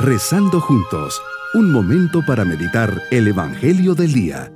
Rezando 0.00 0.60
juntos, 0.60 1.20
un 1.54 1.72
momento 1.72 2.24
para 2.24 2.44
meditar 2.44 3.02
el 3.10 3.26
Evangelio 3.26 3.96
del 3.96 4.12
Día. 4.12 4.52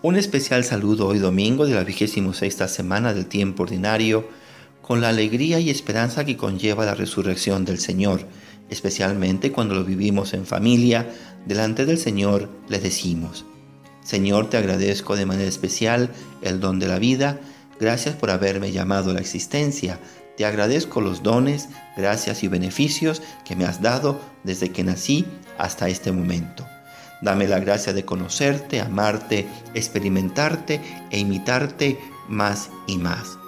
Un 0.00 0.16
especial 0.16 0.64
saludo 0.64 1.06
hoy 1.06 1.18
domingo 1.18 1.66
de 1.66 1.74
la 1.74 1.84
vigésimo 1.84 2.32
sexta 2.32 2.66
semana 2.66 3.12
del 3.12 3.26
tiempo 3.26 3.64
ordinario, 3.64 4.26
con 4.80 5.02
la 5.02 5.10
alegría 5.10 5.60
y 5.60 5.68
esperanza 5.68 6.24
que 6.24 6.38
conlleva 6.38 6.86
la 6.86 6.94
resurrección 6.94 7.66
del 7.66 7.78
Señor, 7.78 8.22
especialmente 8.70 9.52
cuando 9.52 9.74
lo 9.74 9.84
vivimos 9.84 10.32
en 10.32 10.46
familia, 10.46 11.10
delante 11.44 11.84
del 11.84 11.98
Señor 11.98 12.48
le 12.70 12.78
decimos, 12.78 13.44
Señor, 14.02 14.48
te 14.48 14.56
agradezco 14.56 15.14
de 15.14 15.26
manera 15.26 15.48
especial 15.48 16.08
el 16.40 16.58
don 16.58 16.78
de 16.78 16.88
la 16.88 16.98
vida, 16.98 17.38
Gracias 17.78 18.14
por 18.14 18.30
haberme 18.30 18.72
llamado 18.72 19.10
a 19.10 19.14
la 19.14 19.20
existencia. 19.20 19.98
Te 20.36 20.46
agradezco 20.46 21.00
los 21.00 21.22
dones, 21.22 21.68
gracias 21.96 22.42
y 22.42 22.48
beneficios 22.48 23.22
que 23.44 23.56
me 23.56 23.64
has 23.64 23.82
dado 23.82 24.20
desde 24.44 24.70
que 24.70 24.84
nací 24.84 25.26
hasta 25.58 25.88
este 25.88 26.12
momento. 26.12 26.66
Dame 27.22 27.48
la 27.48 27.58
gracia 27.58 27.92
de 27.92 28.04
conocerte, 28.04 28.80
amarte, 28.80 29.46
experimentarte 29.74 30.80
e 31.10 31.18
imitarte 31.18 31.98
más 32.28 32.70
y 32.86 32.98
más. 32.98 33.38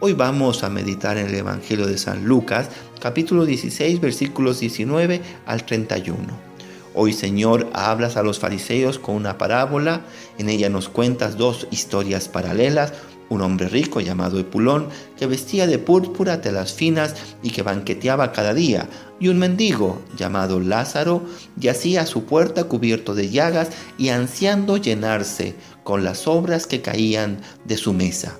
Hoy 0.00 0.14
vamos 0.14 0.64
a 0.64 0.70
meditar 0.70 1.18
en 1.18 1.26
el 1.26 1.34
Evangelio 1.34 1.86
de 1.86 1.98
San 1.98 2.24
Lucas, 2.24 2.68
capítulo 3.00 3.44
16, 3.44 4.00
versículos 4.00 4.60
19 4.60 5.20
al 5.44 5.66
31. 5.66 6.50
Hoy, 6.92 7.12
Señor, 7.12 7.70
hablas 7.72 8.16
a 8.16 8.22
los 8.22 8.40
fariseos 8.40 8.98
con 8.98 9.14
una 9.14 9.38
parábola. 9.38 10.00
En 10.38 10.48
ella 10.48 10.68
nos 10.68 10.88
cuentas 10.88 11.36
dos 11.36 11.68
historias 11.70 12.28
paralelas, 12.28 12.94
un 13.30 13.42
hombre 13.42 13.68
rico 13.68 14.00
llamado 14.00 14.38
Epulón, 14.38 14.88
que 15.16 15.26
vestía 15.26 15.66
de 15.66 15.78
púrpura 15.78 16.42
telas 16.42 16.74
finas 16.74 17.14
y 17.42 17.50
que 17.50 17.62
banqueteaba 17.62 18.32
cada 18.32 18.52
día, 18.52 18.88
y 19.18 19.28
un 19.28 19.38
mendigo 19.38 20.02
llamado 20.16 20.60
Lázaro 20.60 21.22
yacía 21.56 22.02
a 22.02 22.06
su 22.06 22.24
puerta 22.24 22.64
cubierto 22.64 23.14
de 23.14 23.30
llagas 23.30 23.68
y 23.96 24.08
ansiando 24.08 24.76
llenarse 24.76 25.54
con 25.84 26.04
las 26.04 26.26
obras 26.26 26.66
que 26.66 26.82
caían 26.82 27.40
de 27.64 27.76
su 27.76 27.92
mesa. 27.92 28.36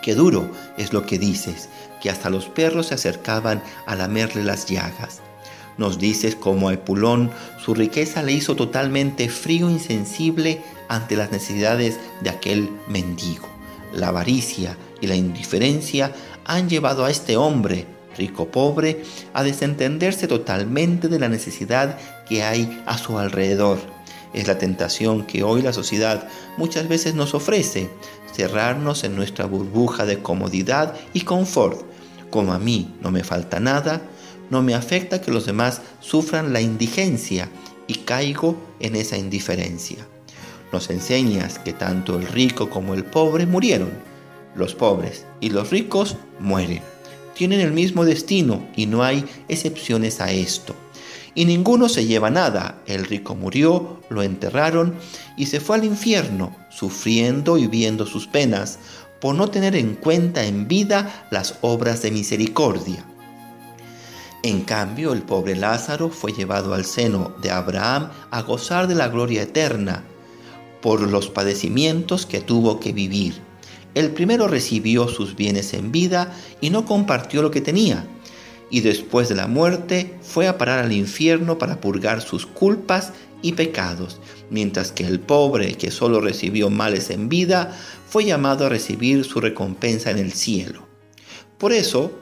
Qué 0.00 0.14
duro 0.14 0.48
es 0.78 0.92
lo 0.92 1.04
que 1.06 1.18
dices, 1.18 1.68
que 2.00 2.08
hasta 2.08 2.30
los 2.30 2.46
perros 2.46 2.86
se 2.86 2.94
acercaban 2.94 3.62
a 3.86 3.96
lamerle 3.96 4.44
las 4.44 4.66
llagas. 4.66 5.22
Nos 5.76 5.98
dices 5.98 6.36
cómo 6.36 6.68
a 6.68 6.74
Epulón 6.74 7.32
su 7.64 7.74
riqueza 7.74 8.22
le 8.22 8.32
hizo 8.32 8.54
totalmente 8.54 9.28
frío 9.28 9.68
e 9.68 9.72
insensible 9.72 10.62
ante 10.88 11.16
las 11.16 11.32
necesidades 11.32 11.98
de 12.20 12.30
aquel 12.30 12.70
mendigo 12.86 13.53
la 13.94 14.08
avaricia 14.08 14.76
y 15.00 15.06
la 15.06 15.16
indiferencia 15.16 16.12
han 16.44 16.68
llevado 16.68 17.04
a 17.04 17.10
este 17.10 17.36
hombre, 17.36 17.86
rico 18.16 18.48
pobre, 18.50 19.02
a 19.32 19.42
desentenderse 19.42 20.28
totalmente 20.28 21.08
de 21.08 21.18
la 21.18 21.28
necesidad 21.28 21.98
que 22.28 22.42
hay 22.42 22.82
a 22.86 22.98
su 22.98 23.18
alrededor. 23.18 23.78
Es 24.32 24.48
la 24.48 24.58
tentación 24.58 25.26
que 25.26 25.42
hoy 25.42 25.62
la 25.62 25.72
sociedad 25.72 26.28
muchas 26.56 26.88
veces 26.88 27.14
nos 27.14 27.34
ofrece, 27.34 27.88
cerrarnos 28.34 29.04
en 29.04 29.14
nuestra 29.14 29.46
burbuja 29.46 30.06
de 30.06 30.18
comodidad 30.18 30.94
y 31.12 31.20
confort. 31.20 31.82
Como 32.30 32.52
a 32.52 32.58
mí 32.58 32.94
no 33.00 33.12
me 33.12 33.22
falta 33.22 33.60
nada, 33.60 34.02
no 34.50 34.62
me 34.62 34.74
afecta 34.74 35.20
que 35.20 35.30
los 35.30 35.46
demás 35.46 35.82
sufran 36.00 36.52
la 36.52 36.60
indigencia 36.60 37.48
y 37.86 37.94
caigo 37.96 38.56
en 38.80 38.96
esa 38.96 39.16
indiferencia. 39.16 40.06
Nos 40.74 40.90
enseñas 40.90 41.60
que 41.60 41.72
tanto 41.72 42.18
el 42.18 42.26
rico 42.26 42.68
como 42.68 42.94
el 42.94 43.04
pobre 43.04 43.46
murieron. 43.46 43.92
Los 44.56 44.74
pobres 44.74 45.24
y 45.38 45.50
los 45.50 45.70
ricos 45.70 46.16
mueren. 46.40 46.82
Tienen 47.36 47.60
el 47.60 47.70
mismo 47.70 48.04
destino 48.04 48.66
y 48.74 48.86
no 48.86 49.04
hay 49.04 49.24
excepciones 49.46 50.20
a 50.20 50.32
esto. 50.32 50.74
Y 51.32 51.44
ninguno 51.44 51.88
se 51.88 52.06
lleva 52.06 52.28
nada. 52.28 52.82
El 52.86 53.04
rico 53.04 53.36
murió, 53.36 54.00
lo 54.08 54.24
enterraron 54.24 54.96
y 55.36 55.46
se 55.46 55.60
fue 55.60 55.76
al 55.76 55.84
infierno, 55.84 56.56
sufriendo 56.70 57.56
y 57.56 57.68
viendo 57.68 58.04
sus 58.04 58.26
penas, 58.26 58.80
por 59.20 59.36
no 59.36 59.50
tener 59.50 59.76
en 59.76 59.94
cuenta 59.94 60.44
en 60.44 60.66
vida 60.66 61.28
las 61.30 61.58
obras 61.60 62.02
de 62.02 62.10
misericordia. 62.10 63.04
En 64.42 64.62
cambio, 64.62 65.12
el 65.12 65.22
pobre 65.22 65.54
Lázaro 65.54 66.10
fue 66.10 66.32
llevado 66.32 66.74
al 66.74 66.84
seno 66.84 67.32
de 67.40 67.52
Abraham 67.52 68.10
a 68.32 68.42
gozar 68.42 68.88
de 68.88 68.96
la 68.96 69.06
gloria 69.06 69.42
eterna 69.42 70.02
por 70.84 71.00
los 71.00 71.30
padecimientos 71.30 72.26
que 72.26 72.42
tuvo 72.42 72.78
que 72.78 72.92
vivir. 72.92 73.36
El 73.94 74.10
primero 74.10 74.48
recibió 74.48 75.08
sus 75.08 75.34
bienes 75.34 75.72
en 75.72 75.92
vida 75.92 76.36
y 76.60 76.68
no 76.68 76.84
compartió 76.84 77.40
lo 77.40 77.50
que 77.50 77.62
tenía, 77.62 78.06
y 78.68 78.82
después 78.82 79.30
de 79.30 79.34
la 79.34 79.46
muerte 79.46 80.12
fue 80.20 80.46
a 80.46 80.58
parar 80.58 80.80
al 80.80 80.92
infierno 80.92 81.56
para 81.56 81.80
purgar 81.80 82.20
sus 82.20 82.44
culpas 82.44 83.14
y 83.40 83.52
pecados, 83.52 84.20
mientras 84.50 84.92
que 84.92 85.06
el 85.06 85.20
pobre, 85.20 85.72
que 85.76 85.90
solo 85.90 86.20
recibió 86.20 86.68
males 86.68 87.08
en 87.08 87.30
vida, 87.30 87.74
fue 88.06 88.26
llamado 88.26 88.66
a 88.66 88.68
recibir 88.68 89.24
su 89.24 89.40
recompensa 89.40 90.10
en 90.10 90.18
el 90.18 90.34
cielo. 90.34 90.86
Por 91.56 91.72
eso, 91.72 92.12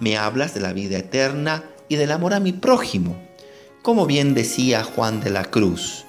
me 0.00 0.16
hablas 0.16 0.54
de 0.54 0.60
la 0.60 0.72
vida 0.72 0.96
eterna 0.96 1.64
y 1.90 1.96
del 1.96 2.12
amor 2.12 2.32
a 2.32 2.40
mi 2.40 2.54
prójimo, 2.54 3.22
como 3.82 4.06
bien 4.06 4.32
decía 4.32 4.82
Juan 4.82 5.20
de 5.20 5.28
la 5.28 5.44
Cruz. 5.44 6.06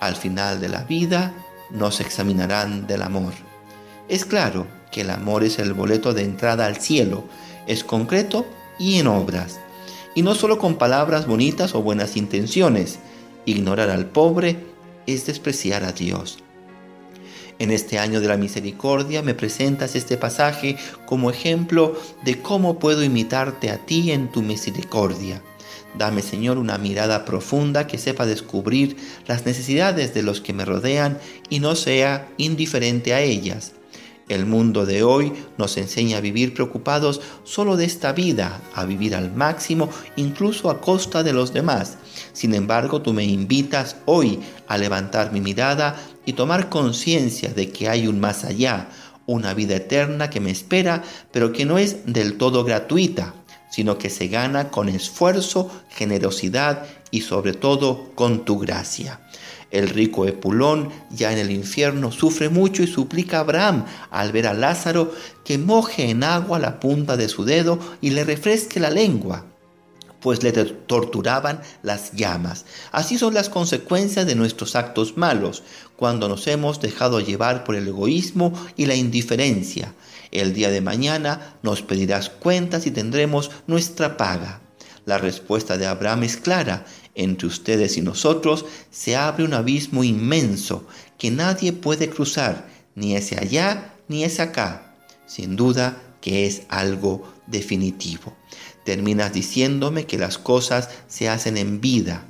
Al 0.00 0.16
final 0.16 0.60
de 0.60 0.68
la 0.68 0.84
vida 0.84 1.32
nos 1.70 2.00
examinarán 2.00 2.86
del 2.86 3.02
amor. 3.02 3.32
Es 4.08 4.24
claro 4.24 4.66
que 4.90 5.02
el 5.02 5.10
amor 5.10 5.44
es 5.44 5.58
el 5.58 5.74
boleto 5.74 6.14
de 6.14 6.24
entrada 6.24 6.66
al 6.66 6.76
cielo, 6.76 7.24
es 7.66 7.84
concreto 7.84 8.46
y 8.78 8.98
en 8.98 9.06
obras. 9.06 9.60
Y 10.14 10.22
no 10.22 10.34
solo 10.34 10.58
con 10.58 10.76
palabras 10.76 11.26
bonitas 11.26 11.74
o 11.74 11.82
buenas 11.82 12.16
intenciones. 12.16 12.98
Ignorar 13.44 13.90
al 13.90 14.06
pobre 14.06 14.56
es 15.06 15.26
despreciar 15.26 15.84
a 15.84 15.92
Dios. 15.92 16.38
En 17.58 17.70
este 17.70 17.98
año 17.98 18.20
de 18.20 18.28
la 18.28 18.38
misericordia 18.38 19.22
me 19.22 19.34
presentas 19.34 19.94
este 19.94 20.16
pasaje 20.16 20.76
como 21.04 21.30
ejemplo 21.30 21.94
de 22.24 22.40
cómo 22.40 22.78
puedo 22.78 23.04
imitarte 23.04 23.70
a 23.70 23.76
ti 23.76 24.12
en 24.12 24.32
tu 24.32 24.40
misericordia. 24.40 25.42
Dame, 25.98 26.22
Señor, 26.22 26.58
una 26.58 26.78
mirada 26.78 27.24
profunda 27.24 27.86
que 27.86 27.98
sepa 27.98 28.26
descubrir 28.26 28.96
las 29.26 29.46
necesidades 29.46 30.14
de 30.14 30.22
los 30.22 30.40
que 30.40 30.52
me 30.52 30.64
rodean 30.64 31.18
y 31.48 31.60
no 31.60 31.74
sea 31.74 32.28
indiferente 32.36 33.12
a 33.12 33.20
ellas. 33.20 33.72
El 34.30 34.46
mundo 34.46 34.86
de 34.86 35.02
hoy 35.02 35.32
nos 35.58 35.76
enseña 35.76 36.18
a 36.18 36.20
vivir 36.20 36.54
preocupados 36.54 37.20
solo 37.42 37.76
de 37.76 37.84
esta 37.84 38.12
vida, 38.12 38.62
a 38.76 38.84
vivir 38.84 39.16
al 39.16 39.34
máximo, 39.34 39.90
incluso 40.14 40.70
a 40.70 40.80
costa 40.80 41.24
de 41.24 41.32
los 41.32 41.52
demás. 41.52 41.98
Sin 42.32 42.54
embargo, 42.54 43.02
tú 43.02 43.12
me 43.12 43.24
invitas 43.24 43.96
hoy 44.04 44.38
a 44.68 44.78
levantar 44.78 45.32
mi 45.32 45.40
mirada 45.40 46.00
y 46.24 46.34
tomar 46.34 46.68
conciencia 46.68 47.52
de 47.52 47.70
que 47.70 47.88
hay 47.88 48.06
un 48.06 48.20
más 48.20 48.44
allá, 48.44 48.90
una 49.26 49.52
vida 49.52 49.74
eterna 49.74 50.30
que 50.30 50.38
me 50.38 50.52
espera, 50.52 51.02
pero 51.32 51.50
que 51.52 51.64
no 51.64 51.78
es 51.78 52.06
del 52.06 52.38
todo 52.38 52.62
gratuita 52.62 53.34
sino 53.70 53.98
que 53.98 54.10
se 54.10 54.28
gana 54.28 54.70
con 54.70 54.88
esfuerzo, 54.88 55.70
generosidad 55.88 56.86
y 57.10 57.22
sobre 57.22 57.54
todo 57.54 58.12
con 58.14 58.44
tu 58.44 58.58
gracia. 58.58 59.20
El 59.70 59.88
rico 59.88 60.26
Epulón, 60.26 60.90
ya 61.10 61.32
en 61.32 61.38
el 61.38 61.50
infierno, 61.50 62.10
sufre 62.10 62.48
mucho 62.48 62.82
y 62.82 62.88
suplica 62.88 63.38
a 63.38 63.40
Abraham 63.40 63.84
al 64.10 64.32
ver 64.32 64.48
a 64.48 64.54
Lázaro 64.54 65.14
que 65.44 65.58
moje 65.58 66.10
en 66.10 66.24
agua 66.24 66.58
la 66.58 66.80
punta 66.80 67.16
de 67.16 67.28
su 67.28 67.44
dedo 67.44 67.78
y 68.00 68.10
le 68.10 68.24
refresque 68.24 68.80
la 68.80 68.90
lengua 68.90 69.49
pues 70.20 70.42
le 70.42 70.52
torturaban 70.52 71.60
las 71.82 72.12
llamas. 72.12 72.64
Así 72.92 73.18
son 73.18 73.34
las 73.34 73.48
consecuencias 73.48 74.26
de 74.26 74.34
nuestros 74.34 74.76
actos 74.76 75.16
malos, 75.16 75.62
cuando 75.96 76.28
nos 76.28 76.46
hemos 76.46 76.80
dejado 76.80 77.20
llevar 77.20 77.64
por 77.64 77.76
el 77.76 77.88
egoísmo 77.88 78.52
y 78.76 78.86
la 78.86 78.94
indiferencia. 78.94 79.94
El 80.30 80.54
día 80.54 80.70
de 80.70 80.80
mañana 80.80 81.56
nos 81.62 81.82
pedirás 81.82 82.30
cuentas 82.30 82.86
y 82.86 82.90
tendremos 82.90 83.50
nuestra 83.66 84.16
paga. 84.16 84.60
La 85.04 85.18
respuesta 85.18 85.76
de 85.76 85.86
Abraham 85.86 86.24
es 86.24 86.36
clara. 86.36 86.84
Entre 87.14 87.48
ustedes 87.48 87.96
y 87.96 88.02
nosotros 88.02 88.64
se 88.90 89.16
abre 89.16 89.44
un 89.44 89.54
abismo 89.54 90.04
inmenso 90.04 90.86
que 91.18 91.30
nadie 91.30 91.72
puede 91.72 92.08
cruzar, 92.08 92.68
ni 92.94 93.16
ese 93.16 93.36
allá 93.36 93.94
ni 94.08 94.24
ese 94.24 94.42
acá. 94.42 94.94
Sin 95.26 95.56
duda 95.56 96.00
que 96.20 96.46
es 96.46 96.62
algo 96.68 97.24
definitivo. 97.46 98.36
Terminas 98.84 99.32
diciéndome 99.32 100.06
que 100.06 100.18
las 100.18 100.38
cosas 100.38 100.88
se 101.08 101.28
hacen 101.28 101.56
en 101.56 101.80
vida. 101.80 102.24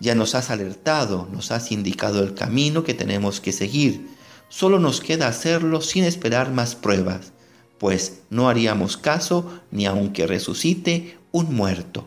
Ya 0.00 0.14
nos 0.14 0.34
has 0.34 0.50
alertado, 0.50 1.28
nos 1.32 1.50
has 1.50 1.70
indicado 1.72 2.22
el 2.22 2.34
camino 2.34 2.84
que 2.84 2.94
tenemos 2.94 3.40
que 3.40 3.52
seguir. 3.52 4.08
Solo 4.48 4.78
nos 4.78 5.00
queda 5.00 5.28
hacerlo 5.28 5.80
sin 5.80 6.04
esperar 6.04 6.50
más 6.50 6.74
pruebas, 6.74 7.32
pues 7.78 8.20
no 8.30 8.48
haríamos 8.48 8.96
caso 8.96 9.60
ni 9.70 9.86
aunque 9.86 10.26
resucite 10.26 11.18
un 11.32 11.54
muerto. 11.54 12.06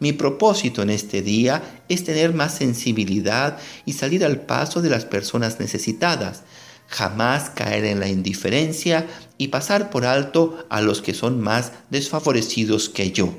Mi 0.00 0.12
propósito 0.12 0.82
en 0.82 0.90
este 0.90 1.22
día 1.22 1.82
es 1.88 2.04
tener 2.04 2.34
más 2.34 2.54
sensibilidad 2.54 3.58
y 3.86 3.92
salir 3.92 4.24
al 4.24 4.40
paso 4.40 4.82
de 4.82 4.90
las 4.90 5.04
personas 5.04 5.60
necesitadas, 5.60 6.42
jamás 6.88 7.50
caer 7.50 7.84
en 7.84 8.00
la 8.00 8.08
indiferencia 8.08 9.06
y 9.38 9.48
pasar 9.48 9.90
por 9.90 10.06
alto 10.06 10.66
a 10.70 10.80
los 10.80 11.02
que 11.02 11.14
son 11.14 11.40
más 11.40 11.72
desfavorecidos 11.90 12.88
que 12.88 13.10
yo. 13.12 13.34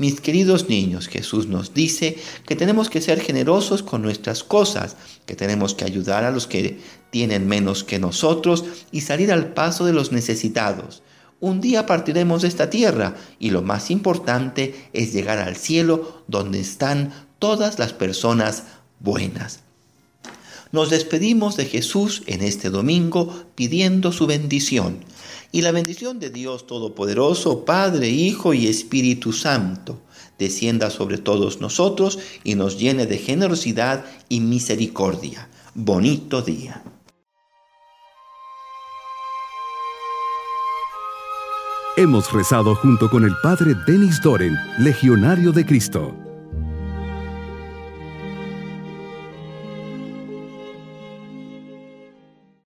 Mis 0.00 0.20
queridos 0.22 0.70
niños, 0.70 1.08
Jesús 1.08 1.46
nos 1.46 1.74
dice 1.74 2.16
que 2.46 2.56
tenemos 2.56 2.88
que 2.88 3.02
ser 3.02 3.20
generosos 3.20 3.82
con 3.82 4.00
nuestras 4.00 4.42
cosas, 4.42 4.96
que 5.26 5.36
tenemos 5.36 5.74
que 5.74 5.84
ayudar 5.84 6.24
a 6.24 6.30
los 6.30 6.46
que 6.46 6.78
tienen 7.10 7.46
menos 7.46 7.84
que 7.84 7.98
nosotros 7.98 8.64
y 8.92 9.02
salir 9.02 9.30
al 9.30 9.52
paso 9.52 9.84
de 9.84 9.92
los 9.92 10.10
necesitados. 10.10 11.02
Un 11.38 11.60
día 11.60 11.84
partiremos 11.84 12.40
de 12.42 12.48
esta 12.48 12.70
tierra 12.70 13.14
y 13.38 13.50
lo 13.50 13.60
más 13.60 13.90
importante 13.90 14.88
es 14.94 15.12
llegar 15.12 15.38
al 15.38 15.56
cielo 15.56 16.22
donde 16.28 16.60
están 16.60 17.12
todas 17.38 17.78
las 17.78 17.92
personas 17.92 18.64
buenas. 19.00 19.60
Nos 20.72 20.88
despedimos 20.90 21.56
de 21.56 21.66
Jesús 21.66 22.22
en 22.26 22.42
este 22.42 22.70
domingo 22.70 23.44
pidiendo 23.54 24.12
su 24.12 24.26
bendición. 24.26 24.98
Y 25.52 25.62
la 25.62 25.72
bendición 25.72 26.20
de 26.20 26.30
Dios 26.30 26.66
Todopoderoso, 26.66 27.64
Padre, 27.64 28.08
Hijo 28.08 28.54
y 28.54 28.68
Espíritu 28.68 29.32
Santo, 29.32 30.00
descienda 30.38 30.90
sobre 30.90 31.18
todos 31.18 31.60
nosotros 31.60 32.20
y 32.44 32.54
nos 32.54 32.78
llene 32.78 33.06
de 33.06 33.18
generosidad 33.18 34.04
y 34.28 34.40
misericordia. 34.40 35.48
Bonito 35.74 36.40
día. 36.40 36.84
Hemos 41.96 42.32
rezado 42.32 42.76
junto 42.76 43.10
con 43.10 43.24
el 43.24 43.32
Padre 43.42 43.74
Denis 43.86 44.22
Doren, 44.22 44.56
Legionario 44.78 45.50
de 45.50 45.66
Cristo. 45.66 46.29